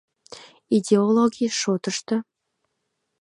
[0.77, 2.15] Идеологий шотышто...